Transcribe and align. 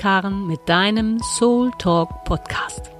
ist 0.00 0.02
Karen 0.02 0.46
mit 0.46 0.66
deinem 0.66 1.18
Soul 1.18 1.70
Talk 1.78 2.24
Podcast. 2.24 2.90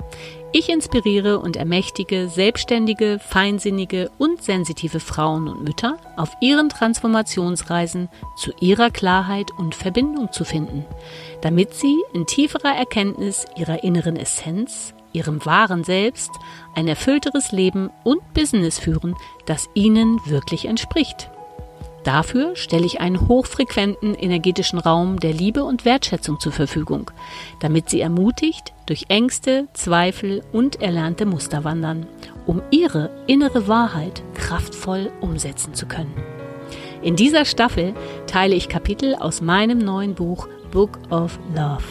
Ich 0.53 0.69
inspiriere 0.69 1.39
und 1.39 1.57
ermächtige 1.57 2.29
selbstständige, 2.29 3.19
feinsinnige 3.19 4.11
und 4.19 4.43
sensitive 4.43 5.01
Frauen 5.01 5.49
und 5.49 5.65
Mütter 5.65 5.97
auf 6.19 6.31
ihren 6.43 6.69
Transformationsreisen 6.69 8.11
zu 8.37 8.53
ihrer 8.61 8.91
Klarheit 8.91 9.51
und 9.57 9.75
Verbindung 9.75 10.31
zu 10.31 10.45
finden, 10.45 10.85
damit 11.41 11.73
sie 11.73 11.97
in 12.13 12.27
tieferer 12.27 12.77
Erkenntnis 12.77 13.47
ihrer 13.57 13.83
inneren 13.83 14.17
Essenz, 14.17 14.93
ihrem 15.15 15.43
wahren 15.47 15.85
Selbst, 15.85 16.31
ein 16.75 16.87
erfüllteres 16.87 17.51
Leben 17.51 17.89
und 18.05 18.35
Business 18.35 18.79
führen, 18.79 19.17
das 19.47 19.71
ihnen 19.73 20.21
wirklich 20.27 20.67
entspricht. 20.67 21.31
Dafür 22.05 22.57
stelle 22.57 22.87
ich 22.87 23.01
einen 23.01 23.29
hochfrequenten 23.29 24.15
energetischen 24.15 24.79
Raum 24.79 25.21
der 25.21 25.35
Liebe 25.35 25.65
und 25.65 25.85
Wertschätzung 25.85 26.41
zur 26.41 26.53
Verfügung, 26.53 27.11
damit 27.61 27.91
Sie 27.91 28.01
ermutigt 28.01 28.73
durch 28.87 29.07
Ängste, 29.09 29.69
Zweifel 29.75 30.43
und 30.53 30.81
erlernte 30.81 31.27
Muster 31.27 31.63
wandern, 31.63 32.07
um 32.47 32.63
Ihre 32.71 33.11
innere 33.27 33.69
Wahrheit 33.69 34.23
kraftvoll 34.35 35.11
umsetzen 35.21 35.75
zu 35.75 35.87
können. 35.87 36.15
In 37.03 37.17
dieser 37.17 37.45
Staffel 37.45 37.95
teile 38.27 38.55
ich 38.55 38.69
Kapitel 38.69 39.15
aus 39.15 39.43
meinem 39.43 39.79
neuen 39.79 40.15
Buch 40.15 40.49
Book 40.71 40.99
of 41.11 41.39
Love, 41.55 41.85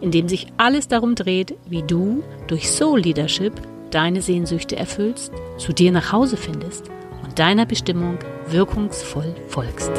in 0.00 0.10
dem 0.10 0.28
sich 0.28 0.46
alles 0.56 0.88
darum 0.88 1.14
dreht, 1.14 1.54
wie 1.68 1.82
du 1.82 2.24
durch 2.48 2.68
Soul 2.68 3.00
Leadership 3.00 3.52
deine 3.90 4.22
Sehnsüchte 4.22 4.76
erfüllst, 4.76 5.32
zu 5.58 5.72
dir 5.72 5.92
nach 5.92 6.12
Hause 6.12 6.36
findest 6.36 6.90
deiner 7.32 7.66
Bestimmung 7.66 8.18
wirkungsvoll 8.48 9.34
folgst. 9.48 9.90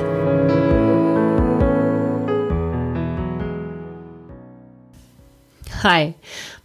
Hi, 5.84 6.14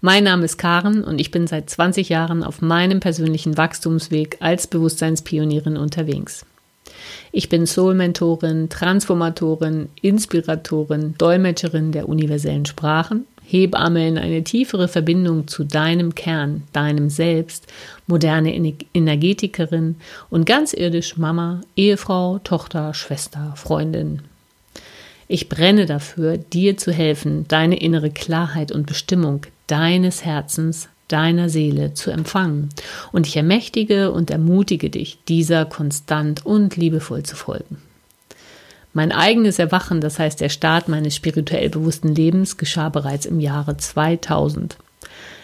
mein 0.00 0.22
Name 0.24 0.44
ist 0.44 0.58
Karen 0.58 1.02
und 1.02 1.20
ich 1.20 1.32
bin 1.32 1.48
seit 1.48 1.68
20 1.68 2.08
Jahren 2.08 2.44
auf 2.44 2.62
meinem 2.62 3.00
persönlichen 3.00 3.56
Wachstumsweg 3.56 4.36
als 4.40 4.68
Bewusstseinspionierin 4.68 5.76
unterwegs. 5.76 6.46
Ich 7.32 7.48
bin 7.48 7.66
Soul-Mentorin, 7.66 8.68
Transformatorin, 8.68 9.88
Inspiratorin, 10.02 11.14
Dolmetscherin 11.18 11.92
der 11.92 12.08
universellen 12.08 12.64
Sprachen 12.64 13.26
Hebamme 13.50 14.06
in 14.06 14.18
eine 14.18 14.44
tiefere 14.44 14.88
Verbindung 14.88 15.48
zu 15.48 15.64
deinem 15.64 16.14
Kern, 16.14 16.64
deinem 16.74 17.08
Selbst, 17.08 17.66
moderne 18.06 18.54
Energetikerin 18.92 19.96
und 20.28 20.44
ganz 20.44 20.74
irdisch 20.74 21.16
Mama, 21.16 21.62
Ehefrau, 21.74 22.40
Tochter, 22.40 22.92
Schwester, 22.92 23.54
Freundin. 23.56 24.20
Ich 25.28 25.48
brenne 25.48 25.86
dafür, 25.86 26.36
dir 26.36 26.76
zu 26.76 26.92
helfen, 26.92 27.46
deine 27.48 27.80
innere 27.80 28.10
Klarheit 28.10 28.70
und 28.70 28.86
Bestimmung 28.86 29.46
deines 29.66 30.26
Herzens, 30.26 30.90
deiner 31.08 31.48
Seele 31.48 31.94
zu 31.94 32.10
empfangen. 32.10 32.68
Und 33.12 33.26
ich 33.26 33.36
ermächtige 33.36 34.12
und 34.12 34.30
ermutige 34.30 34.90
dich, 34.90 35.18
dieser 35.26 35.64
konstant 35.64 36.44
und 36.44 36.76
liebevoll 36.76 37.22
zu 37.22 37.34
folgen. 37.34 37.78
Mein 38.98 39.12
eigenes 39.12 39.60
Erwachen, 39.60 40.00
das 40.00 40.18
heißt 40.18 40.40
der 40.40 40.48
Start 40.48 40.88
meines 40.88 41.14
spirituell 41.14 41.68
bewussten 41.68 42.16
Lebens, 42.16 42.56
geschah 42.56 42.88
bereits 42.88 43.26
im 43.26 43.38
Jahre 43.38 43.76
2000. 43.76 44.76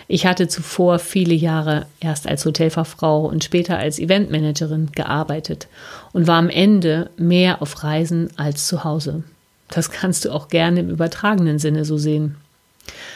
Ich 0.08 0.26
hatte 0.26 0.48
zuvor 0.48 0.98
viele 0.98 1.34
Jahre 1.34 1.86
erst 2.00 2.26
als 2.26 2.44
Hotelfachfrau 2.44 3.26
und 3.26 3.44
später 3.44 3.78
als 3.78 4.00
Eventmanagerin 4.00 4.90
gearbeitet 4.90 5.68
und 6.12 6.26
war 6.26 6.38
am 6.38 6.48
Ende 6.48 7.10
mehr 7.16 7.62
auf 7.62 7.84
Reisen 7.84 8.28
als 8.34 8.66
zu 8.66 8.82
Hause. 8.82 9.22
Das 9.68 9.92
kannst 9.92 10.24
du 10.24 10.32
auch 10.32 10.48
gerne 10.48 10.80
im 10.80 10.90
übertragenen 10.90 11.60
Sinne 11.60 11.84
so 11.84 11.96
sehen. 11.96 12.34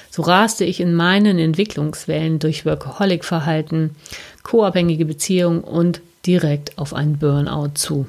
So 0.09 0.23
raste 0.23 0.65
ich 0.65 0.79
in 0.79 0.95
meinen 0.95 1.41
Entwicklungswellen 1.41 2.39
durch 2.39 2.65
Workaholic-Verhalten, 2.65 3.97
co-abhängige 4.45 5.05
Beziehungen 5.05 5.63
und 5.63 6.01
direkt 6.25 6.79
auf 6.79 6.95
einen 6.95 7.19
Burnout 7.19 7.73
zu. 7.75 8.07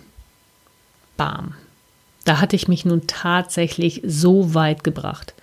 Bam. 1.17 1.55
Da 2.29 2.39
hatte 2.39 2.55
ich 2.55 2.67
mich 2.67 2.85
nun 2.85 3.07
tatsächlich 3.07 4.03
so 4.05 4.53
weit 4.53 4.83
gebracht. 4.83 5.33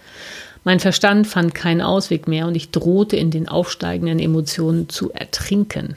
Mein 0.63 0.79
Verstand 0.79 1.27
fand 1.27 1.53
keinen 1.53 1.81
Ausweg 1.81 2.29
mehr 2.29 2.47
und 2.47 2.55
ich 2.55 2.71
drohte 2.71 3.17
in 3.17 3.33
den 3.33 3.49
aufsteigenden 3.49 4.21
Emotionen 4.21 4.89
zu 4.89 5.13
ertrinken. 5.13 5.97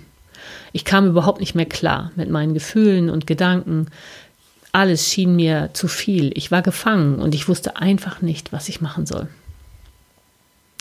Ich 0.74 0.86
kam 0.86 1.06
überhaupt 1.06 1.42
nicht 1.42 1.54
mehr 1.54 1.68
klar 1.68 2.12
mit 2.16 2.32
meinen 2.32 2.56
Gefühlen 2.56 3.12
und 3.12 3.28
Gedanken. 3.28 3.86
Alles 4.72 5.08
schien 5.08 5.36
mir 5.36 5.70
zu 5.74 5.88
viel. 5.88 6.32
Ich 6.34 6.50
war 6.50 6.64
gefangen 6.64 7.20
und 7.20 7.36
ich 7.36 7.48
wusste 7.48 7.76
einfach 7.78 8.24
nicht, 8.24 8.52
was 8.52 8.68
ich 8.68 8.82
machen 8.82 9.06
soll. 9.06 9.28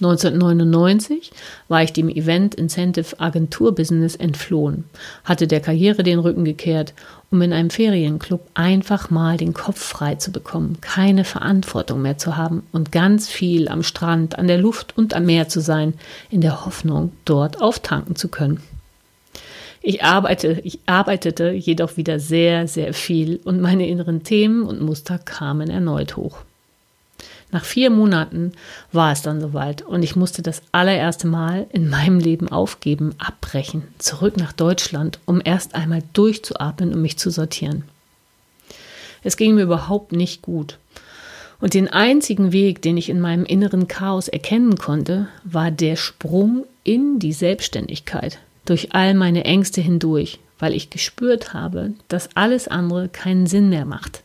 1999 0.00 1.32
war 1.66 1.82
ich 1.82 1.92
dem 1.92 2.09
Event 2.09 2.54
Incentive 2.54 3.19
Agentur 3.19 3.75
Business 3.75 4.14
entflohen, 4.14 4.84
hatte 5.25 5.48
der 5.48 5.59
Karriere 5.59 6.04
den 6.04 6.20
Rücken 6.20 6.44
gekehrt, 6.44 6.94
um 7.32 7.42
in 7.42 7.53
einem 7.53 7.70
Ferienclub 7.70 8.41
einfach 8.54 9.10
mal 9.10 9.36
den 9.36 9.54
Kopf 9.54 9.82
frei 9.82 10.14
zu 10.14 10.31
bekommen, 10.31 10.78
keine 10.81 11.25
Verantwortung 11.25 12.00
mehr 12.00 12.16
zu 12.16 12.36
haben 12.36 12.62
und 12.70 12.92
ganz 12.92 13.28
viel 13.28 13.69
am 13.69 13.82
Strand, 13.82 14.38
an 14.38 14.47
der 14.47 14.59
Luft 14.59 14.97
und 14.97 15.14
am 15.14 15.26
Meer 15.26 15.48
zu 15.48 15.60
sein, 15.60 15.94
in 16.30 16.42
der 16.42 16.65
Hoffnung, 16.65 17.10
dort 17.25 17.60
auftanken 17.60 18.15
zu 18.15 18.28
können. 18.28 18.60
Ich, 19.82 20.04
arbeite, 20.04 20.60
ich 20.62 20.78
arbeitete 20.86 21.50
jedoch 21.50 21.97
wieder 21.97 22.20
sehr, 22.20 22.69
sehr 22.69 22.94
viel 22.94 23.41
und 23.44 23.60
meine 23.60 23.88
inneren 23.88 24.22
Themen 24.22 24.62
und 24.62 24.80
Muster 24.80 25.19
kamen 25.19 25.70
erneut 25.70 26.16
hoch. 26.16 26.38
Nach 27.50 27.64
vier 27.64 27.88
Monaten 27.88 28.53
war 28.92 29.12
es 29.12 29.22
dann 29.22 29.41
soweit 29.41 29.81
und 29.81 30.03
ich 30.03 30.16
musste 30.16 30.42
das 30.42 30.62
allererste 30.72 31.26
Mal 31.26 31.66
in 31.72 31.88
meinem 31.88 32.19
Leben 32.19 32.48
aufgeben, 32.48 33.14
abbrechen, 33.19 33.84
zurück 33.98 34.36
nach 34.36 34.53
Deutschland, 34.53 35.19
um 35.25 35.41
erst 35.42 35.75
einmal 35.75 36.03
durchzuatmen 36.12 36.92
und 36.92 37.00
mich 37.00 37.16
zu 37.19 37.31
sortieren. 37.31 37.84
Es 39.22 39.36
ging 39.36 39.54
mir 39.54 39.62
überhaupt 39.62 40.12
nicht 40.12 40.42
gut. 40.42 40.78
Und 41.60 41.75
den 41.75 41.88
einzigen 41.88 42.53
Weg, 42.53 42.82
den 42.82 42.97
ich 42.97 43.09
in 43.09 43.20
meinem 43.20 43.44
inneren 43.44 43.88
Chaos 43.88 44.28
erkennen 44.28 44.76
konnte, 44.76 45.26
war 45.42 45.70
der 45.70 45.97
Sprung 45.97 46.65
in 46.84 47.19
die 47.19 47.32
Selbstständigkeit, 47.32 48.38
durch 48.65 48.94
all 48.94 49.15
meine 49.15 49.44
Ängste 49.44 49.80
hindurch, 49.80 50.38
weil 50.59 50.75
ich 50.75 50.91
gespürt 50.91 51.54
habe, 51.54 51.94
dass 52.06 52.28
alles 52.36 52.69
andere 52.69 53.09
keinen 53.09 53.47
Sinn 53.47 53.70
mehr 53.70 53.86
macht. 53.86 54.22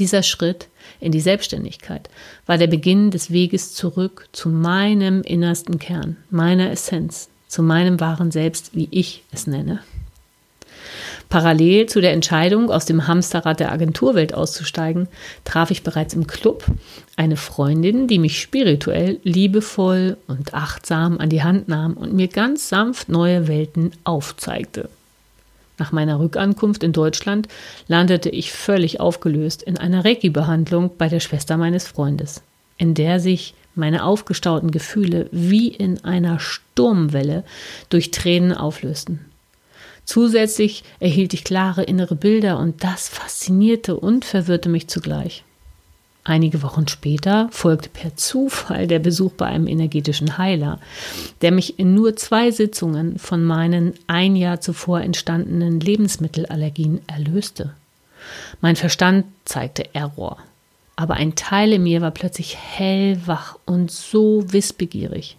Dieser 0.00 0.22
Schritt 0.22 0.68
in 0.98 1.12
die 1.12 1.20
Selbstständigkeit 1.20 2.08
war 2.46 2.56
der 2.56 2.68
Beginn 2.68 3.10
des 3.10 3.30
Weges 3.30 3.74
zurück 3.74 4.28
zu 4.32 4.48
meinem 4.48 5.20
innersten 5.20 5.78
Kern, 5.78 6.16
meiner 6.30 6.70
Essenz, 6.70 7.28
zu 7.48 7.62
meinem 7.62 8.00
wahren 8.00 8.30
Selbst, 8.30 8.74
wie 8.74 8.88
ich 8.90 9.22
es 9.30 9.46
nenne. 9.46 9.80
Parallel 11.28 11.84
zu 11.84 12.00
der 12.00 12.14
Entscheidung, 12.14 12.70
aus 12.70 12.86
dem 12.86 13.06
Hamsterrad 13.06 13.60
der 13.60 13.72
Agenturwelt 13.72 14.32
auszusteigen, 14.32 15.06
traf 15.44 15.70
ich 15.70 15.82
bereits 15.82 16.14
im 16.14 16.26
Club 16.26 16.64
eine 17.16 17.36
Freundin, 17.36 18.08
die 18.08 18.18
mich 18.18 18.40
spirituell, 18.40 19.20
liebevoll 19.22 20.16
und 20.26 20.54
achtsam 20.54 21.18
an 21.18 21.28
die 21.28 21.42
Hand 21.42 21.68
nahm 21.68 21.92
und 21.92 22.14
mir 22.14 22.28
ganz 22.28 22.70
sanft 22.70 23.10
neue 23.10 23.48
Welten 23.48 23.92
aufzeigte. 24.04 24.88
Nach 25.80 25.92
meiner 25.92 26.20
Rückankunft 26.20 26.82
in 26.82 26.92
Deutschland 26.92 27.48
landete 27.88 28.28
ich 28.28 28.52
völlig 28.52 29.00
aufgelöst 29.00 29.62
in 29.62 29.78
einer 29.78 30.04
Reiki-Behandlung 30.04 30.90
bei 30.98 31.08
der 31.08 31.20
Schwester 31.20 31.56
meines 31.56 31.88
Freundes, 31.88 32.42
in 32.76 32.92
der 32.92 33.18
sich 33.18 33.54
meine 33.74 34.04
aufgestauten 34.04 34.72
Gefühle 34.72 35.30
wie 35.32 35.68
in 35.68 36.04
einer 36.04 36.38
Sturmwelle 36.38 37.44
durch 37.88 38.10
Tränen 38.10 38.52
auflösten. 38.52 39.24
Zusätzlich 40.04 40.84
erhielt 40.98 41.32
ich 41.32 41.44
klare 41.44 41.82
innere 41.82 42.14
Bilder 42.14 42.58
und 42.58 42.84
das 42.84 43.08
faszinierte 43.08 43.96
und 43.96 44.26
verwirrte 44.26 44.68
mich 44.68 44.86
zugleich. 44.88 45.44
Einige 46.22 46.62
Wochen 46.62 46.86
später 46.86 47.48
folgte 47.50 47.88
per 47.88 48.14
Zufall 48.14 48.86
der 48.86 48.98
Besuch 48.98 49.32
bei 49.32 49.46
einem 49.46 49.66
energetischen 49.66 50.36
Heiler, 50.36 50.78
der 51.40 51.50
mich 51.50 51.78
in 51.78 51.94
nur 51.94 52.14
zwei 52.16 52.50
Sitzungen 52.50 53.18
von 53.18 53.42
meinen 53.42 53.94
ein 54.06 54.36
Jahr 54.36 54.60
zuvor 54.60 55.00
entstandenen 55.00 55.80
Lebensmittelallergien 55.80 57.00
erlöste. 57.06 57.74
Mein 58.60 58.76
Verstand 58.76 59.24
zeigte 59.46 59.94
Error, 59.94 60.36
aber 60.94 61.14
ein 61.14 61.36
Teil 61.36 61.72
in 61.72 61.84
mir 61.84 62.02
war 62.02 62.10
plötzlich 62.10 62.56
hellwach 62.56 63.58
und 63.64 63.90
so 63.90 64.44
wissbegierig. 64.52 65.38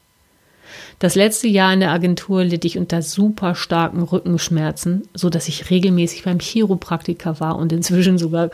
Das 0.99 1.15
letzte 1.15 1.47
Jahr 1.47 1.73
in 1.73 1.79
der 1.79 1.91
Agentur 1.91 2.43
litt 2.43 2.65
ich 2.65 2.77
unter 2.77 3.01
super 3.01 3.55
starken 3.55 4.03
Rückenschmerzen, 4.03 5.07
so 5.13 5.29
dass 5.29 5.47
ich 5.47 5.69
regelmäßig 5.69 6.23
beim 6.23 6.39
Chiropraktiker 6.39 7.39
war 7.39 7.57
und 7.57 7.71
inzwischen 7.71 8.17
sogar 8.17 8.51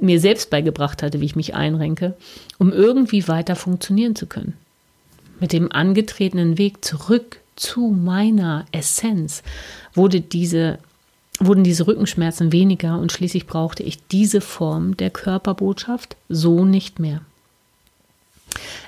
mir 0.00 0.20
selbst 0.20 0.50
beigebracht 0.50 1.02
hatte, 1.02 1.20
wie 1.20 1.26
ich 1.26 1.36
mich 1.36 1.54
einrenke, 1.54 2.14
um 2.58 2.72
irgendwie 2.72 3.28
weiter 3.28 3.56
funktionieren 3.56 4.16
zu 4.16 4.26
können. 4.26 4.54
Mit 5.40 5.52
dem 5.52 5.70
angetretenen 5.72 6.58
Weg 6.58 6.84
zurück 6.84 7.40
zu 7.56 7.88
meiner 7.88 8.66
Essenz 8.72 9.42
wurde 9.94 10.20
diese 10.20 10.78
wurden 11.38 11.64
diese 11.64 11.86
Rückenschmerzen 11.86 12.52
weniger 12.52 12.98
und 12.98 13.12
schließlich 13.12 13.46
brauchte 13.46 13.82
ich 13.82 14.06
diese 14.06 14.40
Form 14.40 14.96
der 14.96 15.10
Körperbotschaft 15.10 16.16
so 16.30 16.64
nicht 16.64 16.98
mehr. 16.98 17.20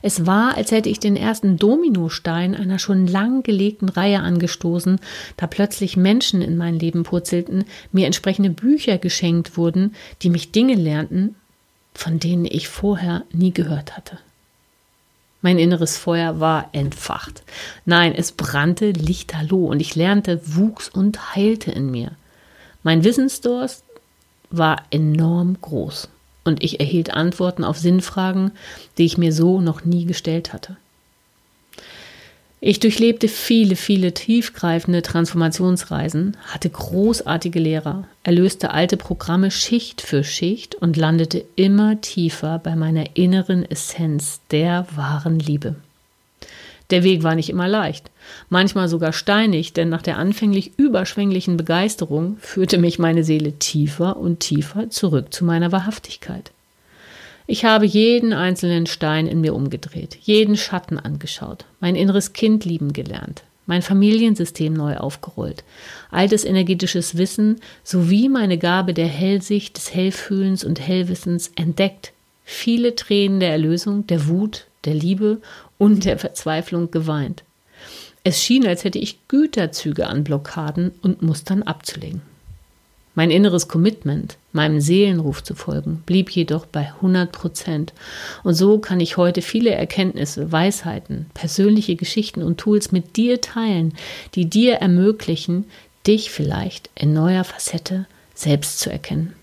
Es 0.02 0.26
war, 0.26 0.56
als 0.56 0.70
hätte 0.70 0.88
ich 0.88 1.00
den 1.00 1.16
ersten 1.16 1.56
Dominostein 1.56 2.54
einer 2.54 2.78
schon 2.78 3.06
lang 3.06 3.42
gelegten 3.42 3.88
Reihe 3.88 4.20
angestoßen, 4.20 5.00
da 5.36 5.46
plötzlich 5.46 5.96
Menschen 5.96 6.42
in 6.42 6.56
mein 6.56 6.78
Leben 6.78 7.02
purzelten, 7.02 7.64
mir 7.92 8.06
entsprechende 8.06 8.50
Bücher 8.50 8.98
geschenkt 8.98 9.56
wurden, 9.56 9.94
die 10.22 10.30
mich 10.30 10.52
Dinge 10.52 10.74
lernten, 10.74 11.34
von 11.94 12.18
denen 12.18 12.44
ich 12.44 12.68
vorher 12.68 13.24
nie 13.32 13.52
gehört 13.52 13.96
hatte. 13.96 14.18
Mein 15.40 15.58
inneres 15.58 15.96
Feuer 15.96 16.40
war 16.40 16.68
entfacht. 16.72 17.42
Nein, 17.84 18.14
es 18.14 18.32
brannte 18.32 18.90
lichterloh 18.90 19.66
und 19.66 19.80
ich 19.80 19.94
lernte, 19.94 20.40
wuchs 20.44 20.88
und 20.88 21.36
heilte 21.36 21.70
in 21.70 21.90
mir. 21.90 22.12
Mein 22.82 23.04
Wissensdurst 23.04 23.84
war 24.50 24.82
enorm 24.90 25.56
groß 25.60 26.08
und 26.48 26.64
ich 26.64 26.80
erhielt 26.80 27.14
Antworten 27.14 27.62
auf 27.62 27.78
Sinnfragen, 27.78 28.50
die 28.98 29.04
ich 29.04 29.18
mir 29.18 29.32
so 29.32 29.60
noch 29.60 29.84
nie 29.84 30.04
gestellt 30.04 30.52
hatte. 30.52 30.76
Ich 32.60 32.80
durchlebte 32.80 33.28
viele, 33.28 33.76
viele 33.76 34.12
tiefgreifende 34.12 35.02
Transformationsreisen, 35.02 36.36
hatte 36.44 36.68
großartige 36.68 37.60
Lehrer, 37.60 38.08
erlöste 38.24 38.72
alte 38.72 38.96
Programme 38.96 39.52
Schicht 39.52 40.00
für 40.00 40.24
Schicht 40.24 40.74
und 40.74 40.96
landete 40.96 41.44
immer 41.54 42.00
tiefer 42.00 42.58
bei 42.58 42.74
meiner 42.74 43.16
inneren 43.16 43.64
Essenz 43.70 44.40
der 44.50 44.88
wahren 44.96 45.38
Liebe. 45.38 45.76
Der 46.90 47.05
Weg 47.05 47.23
war 47.23 47.35
nicht 47.35 47.50
immer 47.50 47.69
leicht, 47.69 48.11
manchmal 48.49 48.88
sogar 48.88 49.12
steinig, 49.12 49.75
denn 49.75 49.90
nach 49.90 50.00
der 50.00 50.17
anfänglich 50.17 50.73
überschwänglichen 50.79 51.58
Begeisterung 51.58 52.38
führte 52.40 52.79
mich 52.79 52.99
meine 52.99 53.25
Seele 53.25 53.52
tiefer 53.58 54.17
und 54.17 54.40
tiefer 54.40 54.88
zurück 54.88 55.32
zu 55.32 55.44
meiner 55.44 55.70
Wahrhaftigkeit. 55.70 56.50
Ich 57.46 57.64
habe 57.64 57.87
jeden 57.87 58.32
einzelnen 58.32 58.87
Stein 58.87 59.26
in 59.26 59.40
mir 59.40 59.55
umgedreht, 59.55 60.17
jeden 60.20 60.56
Schatten 60.56 60.99
angeschaut, 60.99 61.64
mein 61.81 61.96
inneres 61.96 62.32
Kind 62.32 62.64
lieben 62.64 62.93
gelernt, 62.93 63.43
mein 63.67 63.82
Familiensystem 63.82 64.73
neu 64.73 64.96
aufgerollt, 64.96 65.64
altes 66.11 66.44
energetisches 66.44 67.17
Wissen 67.17 67.61
sowie 67.85 68.29
meine 68.31 68.58
Gabe 68.58 68.94
der 68.94 69.06
Hellsicht, 69.06 69.76
des 69.76 69.94
Hellfühlens 69.94 70.64
und 70.64 70.81
Hellwissens 70.81 71.50
entdeckt, 71.55 72.12
viele 72.44 72.94
Tränen 72.94 73.40
der 73.40 73.52
Erlösung, 73.52 74.06
der 74.06 74.29
Wut, 74.29 74.67
der 74.85 74.94
Liebe 74.94 75.40
und 75.78 76.04
der 76.04 76.19
Verzweiflung 76.19 76.90
geweint. 76.90 77.44
Es 78.25 78.42
schien, 78.42 78.66
als 78.66 78.84
hätte 78.84 78.98
ich 78.98 79.26
Güterzüge 79.28 80.06
an 80.06 80.25
Blockaden 80.25 80.92
und 81.02 81.22
Mustern 81.22 81.62
abzulegen. 81.62 82.20
Mein 83.14 83.30
inneres 83.32 83.66
Commitment, 83.66 84.36
meinem 84.52 84.80
Seelenruf 84.80 85.42
zu 85.42 85.56
folgen, 85.56 86.04
blieb 86.06 86.30
jedoch 86.30 86.66
bei 86.66 86.92
100 86.96 87.32
Prozent. 87.32 87.92
Und 88.44 88.54
so 88.54 88.78
kann 88.78 89.00
ich 89.00 89.16
heute 89.16 89.42
viele 89.42 89.70
Erkenntnisse, 89.70 90.52
Weisheiten, 90.52 91.26
persönliche 91.34 91.96
Geschichten 91.96 92.42
und 92.42 92.58
Tools 92.58 92.92
mit 92.92 93.16
dir 93.16 93.40
teilen, 93.40 93.94
die 94.36 94.44
dir 94.44 94.75
ermöglichen, 94.75 95.64
dich 96.06 96.30
vielleicht 96.30 96.90
in 96.94 97.12
neuer 97.12 97.42
Facette 97.42 98.06
selbst 98.34 98.78
zu 98.78 98.88
erkennen. 98.88 99.34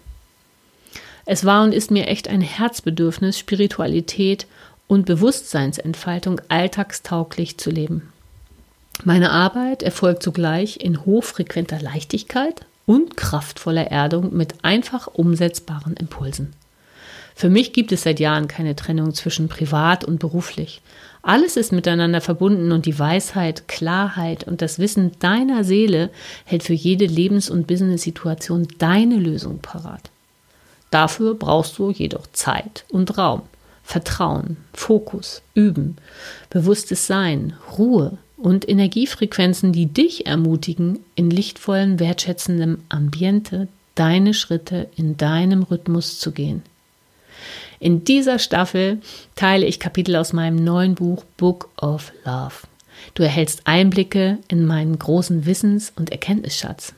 Es 1.25 1.43
war 1.43 1.63
und 1.63 1.73
ist 1.73 1.91
mir 1.91 2.07
echt 2.07 2.27
ein 2.29 2.41
Herzbedürfnis, 2.41 3.37
Spiritualität 3.37 4.47
und 4.87 5.05
Bewusstseinsentfaltung 5.05 6.41
alltagstauglich 6.49 7.57
zu 7.57 7.69
leben. 7.69 8.11
Meine 9.03 9.31
Arbeit 9.31 9.83
erfolgt 9.83 10.23
zugleich 10.23 10.79
in 10.79 11.05
hochfrequenter 11.05 11.81
Leichtigkeit 11.81 12.65
und 12.85 13.17
kraftvoller 13.17 13.87
Erdung 13.87 14.35
mit 14.35 14.63
einfach 14.63 15.07
umsetzbaren 15.07 15.95
Impulsen. 15.95 16.53
Für 17.37 17.49
mich 17.49 17.73
gibt 17.73 17.91
es 17.91 18.03
seit 18.03 18.21
Jahren 18.21 18.47
keine 18.47 18.77
Trennung 18.77 19.13
zwischen 19.13 19.49
privat 19.49 20.05
und 20.05 20.19
beruflich. 20.19 20.81
Alles 21.21 21.57
ist 21.57 21.73
miteinander 21.73 22.21
verbunden 22.21 22.71
und 22.71 22.85
die 22.85 22.97
Weisheit, 22.97 23.67
Klarheit 23.67 24.45
und 24.45 24.61
das 24.61 24.79
Wissen 24.79 25.11
deiner 25.19 25.65
Seele 25.65 26.11
hält 26.45 26.63
für 26.63 26.73
jede 26.73 27.05
Lebens- 27.05 27.49
und 27.49 27.67
Business-Situation 27.67 28.67
deine 28.77 29.17
Lösung 29.17 29.59
parat. 29.59 30.11
Dafür 30.91 31.33
brauchst 31.33 31.77
du 31.77 31.89
jedoch 31.89 32.27
Zeit 32.31 32.85
und 32.89 33.17
Raum, 33.17 33.41
Vertrauen, 33.85 34.57
Fokus, 34.73 35.41
Üben, 35.53 35.97
bewusstes 36.49 37.07
Sein, 37.07 37.53
Ruhe, 37.77 38.17
und 38.37 38.67
Energiefrequenzen, 38.67 39.71
die 39.71 39.85
dich 39.87 40.25
ermutigen, 40.25 40.99
in 41.15 41.29
lichtvollem, 41.29 41.99
wertschätzendem 41.99 42.79
Ambiente 42.89 43.67
deine 43.95 44.33
Schritte 44.33 44.89
in 44.95 45.17
deinem 45.17 45.63
Rhythmus 45.63 46.19
zu 46.19 46.31
gehen. 46.31 46.61
In 47.79 48.03
dieser 48.03 48.39
Staffel 48.39 48.99
teile 49.35 49.65
ich 49.65 49.79
Kapitel 49.79 50.15
aus 50.15 50.33
meinem 50.33 50.63
neuen 50.63 50.95
Buch 50.95 51.23
Book 51.37 51.69
of 51.81 52.11
Love. 52.25 52.67
Du 53.13 53.23
erhältst 53.23 53.61
Einblicke 53.65 54.39
in 54.47 54.65
meinen 54.65 54.97
großen 54.97 55.45
Wissens- 55.45 55.93
und 55.95 56.11
Erkenntnisschatz. 56.11 56.93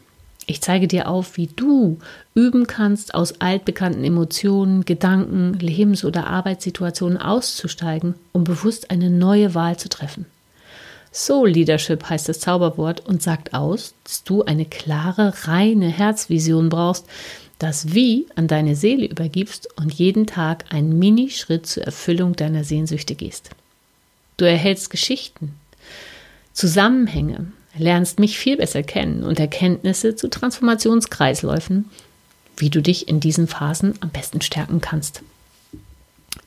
Ich 0.50 0.62
zeige 0.62 0.88
dir 0.88 1.10
auf, 1.10 1.36
wie 1.36 1.48
du 1.48 2.00
üben 2.34 2.68
kannst, 2.68 3.14
aus 3.14 3.42
altbekannten 3.42 4.06
Emotionen, 4.06 4.86
Gedanken, 4.86 5.54
Lebens- 5.60 6.06
oder 6.06 6.28
Arbeitssituationen 6.28 7.18
auszusteigen, 7.18 8.16
um 8.32 8.46
bewusst 8.46 8.90
eine 8.90 9.10
neue 9.10 9.54
Wahl 9.54 9.78
zu 9.78 9.90
treffen. 9.90 10.26
Soul 11.12 11.50
Leadership 11.50 12.10
heißt 12.10 12.30
das 12.30 12.40
Zauberwort 12.40 13.06
und 13.06 13.22
sagt 13.22 13.54
aus, 13.54 13.94
dass 14.06 14.24
du 14.24 14.44
eine 14.44 14.66
klare, 14.66 15.34
reine 15.44 15.90
Herzvision 15.90 16.70
brauchst, 16.70 17.06
das 17.60 17.94
Wie 17.94 18.28
an 18.36 18.48
deine 18.48 18.76
Seele 18.78 19.06
übergibst 19.06 19.68
und 19.78 19.94
jeden 19.94 20.28
Tag 20.28 20.66
einen 20.70 20.98
Minischritt 20.98 21.66
zur 21.66 21.84
Erfüllung 21.84 22.38
deiner 22.38 22.64
Sehnsüchte 22.64 23.16
gehst. 23.16 23.50
Du 24.38 24.46
erhältst 24.46 24.92
Geschichten, 24.92 25.56
Zusammenhänge, 26.54 27.48
lernst 27.78 28.20
mich 28.20 28.38
viel 28.38 28.58
besser 28.58 28.84
kennen 28.84 29.24
und 29.24 29.40
Erkenntnisse 29.40 30.16
zu 30.16 30.30
Transformationskreisläufen, 30.30 31.86
wie 32.58 32.70
du 32.70 32.82
dich 32.82 33.08
in 33.08 33.20
diesen 33.20 33.48
Phasen 33.48 33.94
am 34.02 34.10
besten 34.10 34.42
stärken 34.42 34.82
kannst. 34.82 35.22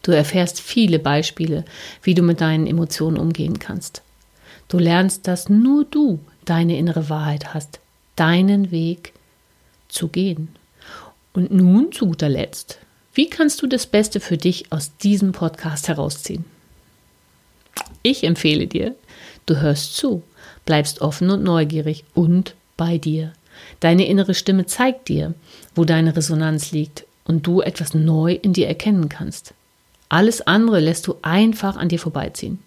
Du 0.02 0.12
erfährst 0.12 0.60
viele 0.60 0.98
Beispiele, 0.98 1.64
wie 2.02 2.14
du 2.14 2.22
mit 2.22 2.40
deinen 2.40 2.66
Emotionen 2.66 3.18
umgehen 3.18 3.58
kannst. 3.58 4.02
Du 4.68 4.78
lernst, 4.78 5.26
dass 5.26 5.48
nur 5.48 5.84
du 5.84 6.20
deine 6.44 6.78
innere 6.78 7.08
Wahrheit 7.08 7.54
hast, 7.54 7.80
deinen 8.16 8.70
Weg 8.70 9.12
zu 9.88 10.08
gehen. 10.08 10.48
Und 11.32 11.52
nun 11.52 11.92
zu 11.92 12.06
guter 12.06 12.28
Letzt, 12.28 12.78
wie 13.14 13.28
kannst 13.28 13.60
du 13.62 13.66
das 13.66 13.86
Beste 13.86 14.20
für 14.20 14.36
dich 14.36 14.72
aus 14.72 14.96
diesem 14.96 15.32
Podcast 15.32 15.88
herausziehen? 15.88 16.44
Ich 18.02 18.24
empfehle 18.24 18.66
dir, 18.66 18.94
du 19.50 19.60
hörst 19.60 19.96
zu, 19.96 20.22
bleibst 20.64 21.00
offen 21.00 21.28
und 21.30 21.42
neugierig 21.42 22.04
und 22.14 22.54
bei 22.76 22.98
dir. 22.98 23.32
Deine 23.80 24.06
innere 24.06 24.34
Stimme 24.34 24.66
zeigt 24.66 25.08
dir, 25.08 25.34
wo 25.74 25.84
deine 25.84 26.16
Resonanz 26.16 26.70
liegt 26.72 27.04
und 27.24 27.46
du 27.46 27.60
etwas 27.60 27.92
neu 27.92 28.32
in 28.32 28.52
dir 28.52 28.68
erkennen 28.68 29.08
kannst. 29.08 29.52
Alles 30.08 30.40
andere 30.40 30.80
lässt 30.80 31.06
du 31.06 31.16
einfach 31.22 31.76
an 31.76 31.88
dir 31.88 31.98
vorbeiziehen. 31.98 32.60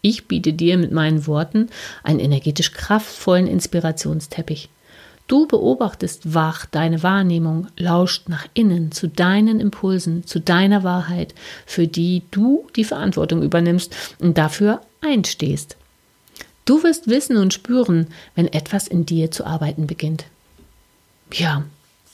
Ich 0.00 0.28
biete 0.28 0.52
dir 0.52 0.78
mit 0.78 0.92
meinen 0.92 1.26
Worten 1.26 1.70
einen 2.04 2.20
energetisch 2.20 2.72
kraftvollen 2.72 3.46
Inspirationsteppich. 3.46 4.68
Du 5.26 5.46
beobachtest 5.46 6.34
wach 6.34 6.66
deine 6.66 7.02
Wahrnehmung, 7.02 7.66
lauscht 7.76 8.28
nach 8.28 8.46
innen 8.54 8.92
zu 8.92 9.08
deinen 9.08 9.60
Impulsen, 9.60 10.24
zu 10.24 10.40
deiner 10.40 10.84
Wahrheit, 10.84 11.34
für 11.66 11.86
die 11.86 12.22
du 12.30 12.66
die 12.76 12.84
Verantwortung 12.84 13.42
übernimmst 13.42 13.94
und 14.20 14.38
dafür 14.38 14.80
einstehst. 15.00 15.77
Du 16.68 16.82
wirst 16.82 17.08
wissen 17.08 17.38
und 17.38 17.54
spüren, 17.54 18.08
wenn 18.34 18.46
etwas 18.46 18.88
in 18.88 19.06
dir 19.06 19.30
zu 19.30 19.46
arbeiten 19.46 19.86
beginnt. 19.86 20.26
Ja, 21.32 21.64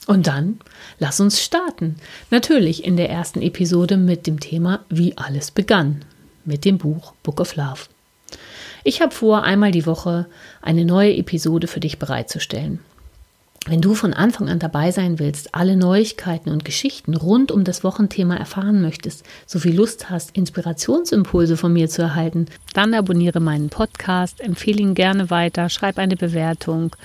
und 0.07 0.27
dann 0.27 0.61
lass 0.97 1.19
uns 1.19 1.43
starten. 1.43 1.97
Natürlich 2.31 2.85
in 2.85 2.95
der 2.95 3.09
ersten 3.09 3.41
Episode 3.41 3.97
mit 3.97 4.27
dem 4.27 4.39
Thema, 4.39 4.85
wie 4.87 5.17
alles 5.17 5.51
begann 5.51 6.05
mit 6.45 6.63
dem 6.63 6.77
Buch 6.77 7.11
Book 7.21 7.41
of 7.41 7.57
Love. 7.57 7.81
Ich 8.85 9.01
habe 9.01 9.13
vor, 9.13 9.43
einmal 9.43 9.73
die 9.73 9.85
Woche 9.85 10.25
eine 10.61 10.85
neue 10.85 11.17
Episode 11.17 11.67
für 11.67 11.81
dich 11.81 11.99
bereitzustellen. 11.99 12.79
Wenn 13.67 13.81
du 13.81 13.95
von 13.95 14.13
Anfang 14.13 14.47
an 14.47 14.59
dabei 14.59 14.91
sein 14.91 15.17
willst, 15.17 15.55
alle 15.55 15.75
Neuigkeiten 15.75 16.51
und 16.51 16.63
Geschichten 16.63 17.15
rund 17.15 17.51
um 17.51 17.63
das 17.63 17.83
Wochenthema 17.83 18.35
erfahren 18.35 18.79
möchtest, 18.79 19.23
sowie 19.47 19.71
Lust 19.71 20.11
hast, 20.11 20.37
Inspirationsimpulse 20.37 21.57
von 21.57 21.73
mir 21.73 21.89
zu 21.89 22.03
erhalten, 22.03 22.45
dann 22.75 22.93
abonniere 22.93 23.39
meinen 23.39 23.69
Podcast, 23.69 24.39
empfehle 24.39 24.81
ihn 24.81 24.93
gerne 24.93 25.31
weiter, 25.31 25.69
schreib 25.69 25.97
eine 25.97 26.15
Bewertung 26.15 26.95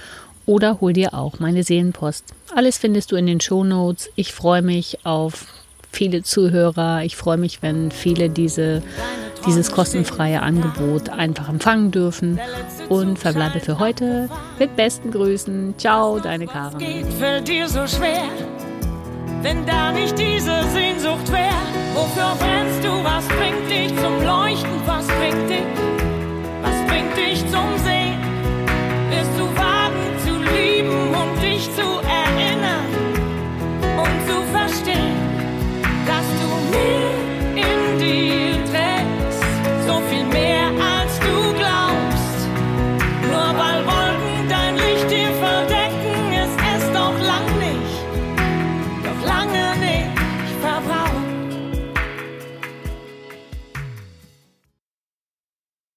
oder 0.44 0.82
hol 0.82 0.92
dir 0.92 1.14
auch 1.14 1.38
meine 1.38 1.62
Seelenpost. 1.62 2.24
Alles 2.54 2.76
findest 2.76 3.10
du 3.10 3.16
in 3.16 3.26
den 3.26 3.40
Show 3.40 3.64
Notes. 3.64 4.10
Ich 4.14 4.34
freue 4.34 4.60
mich 4.60 5.06
auf 5.06 5.46
viele 5.92 6.22
Zuhörer. 6.22 7.02
Ich 7.04 7.16
freue 7.16 7.36
mich, 7.36 7.62
wenn 7.62 7.90
viele 7.90 8.30
diese, 8.30 8.82
dieses 9.46 9.72
kostenfreie 9.72 10.42
Angebot 10.42 11.08
einfach 11.10 11.48
empfangen 11.48 11.90
dürfen. 11.90 12.38
Und 12.88 13.18
verbleibe 13.18 13.60
für 13.60 13.78
heute 13.78 14.28
mit 14.58 14.76
besten 14.76 15.10
Grüßen. 15.10 15.74
Ciao, 15.78 16.18
deine 16.18 16.46
Karin. 16.46 16.78
Wenn 19.42 19.64
da 19.64 19.90
nicht 19.92 20.18
diese 20.18 20.64
Sehnsucht 20.74 21.32
wär. 21.32 21.50
Wofür 21.94 22.36
brennst 22.38 22.84
du? 22.84 22.90
Was 23.04 23.26
bringt 23.28 23.70
dich 23.70 23.88
zum 24.00 24.22
Leuchten? 24.22 24.70
Was 24.86 25.06
bringt 25.06 25.50
dich? 25.50 25.66
Was 26.62 26.86
bringt 26.86 27.16
dich 27.16 27.40
zum 27.50 27.78
Sehen? 27.84 27.99